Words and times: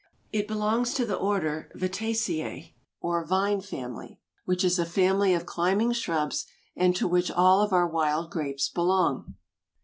It 0.31 0.47
belongs 0.47 0.95
to 0.95 1.05
the 1.05 1.15
order 1.15 1.69
Vitaceæ 1.75 2.73
or 3.01 3.23
Vine 3.23 3.61
family, 3.61 4.19
which 4.45 4.63
is 4.63 4.79
a 4.79 4.83
family 4.87 5.35
of 5.35 5.45
climbing 5.45 5.91
shrubs, 5.91 6.47
and 6.75 6.95
to 6.95 7.07
which 7.07 7.29
all 7.29 7.61
of 7.61 7.71
our 7.71 7.87
wild 7.87 8.31
grapes 8.31 8.67
belong. 8.67 9.35